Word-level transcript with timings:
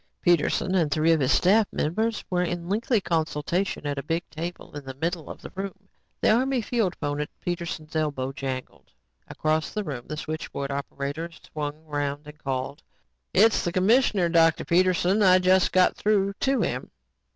Peterson 0.19 0.73
and 0.73 0.89
three 0.89 1.11
of 1.11 1.19
his 1.19 1.31
staff 1.31 1.67
members 1.71 2.25
were 2.27 2.41
in 2.41 2.67
lengthy 2.67 2.99
consultation 2.99 3.85
at 3.85 3.99
a 3.99 4.03
big 4.03 4.27
table 4.31 4.75
in 4.75 4.83
the 4.83 4.95
middle 4.95 5.29
of 5.29 5.43
the 5.43 5.51
room. 5.53 5.87
The 6.21 6.31
Army 6.31 6.59
field 6.59 6.95
phone 6.95 7.21
at 7.21 7.29
Peterson's 7.39 7.95
elbow 7.95 8.31
jangled. 8.31 8.91
Across 9.27 9.73
the 9.75 9.83
room, 9.83 10.07
the 10.07 10.17
switchboard 10.17 10.71
operator 10.71 11.29
swung 11.31 11.85
around 11.85 12.25
and 12.25 12.39
called: 12.39 12.81
"It's 13.31 13.63
the 13.63 13.71
commissioner, 13.71 14.27
Dr. 14.27 14.65
Peterson. 14.65 15.21
I 15.21 15.37
just 15.37 15.71
got 15.71 15.95
through 15.95 16.33
to 16.39 16.61
him." 16.61 16.89